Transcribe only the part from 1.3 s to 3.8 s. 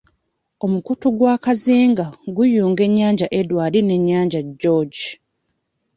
Kazinga guyunga ennyanja Edward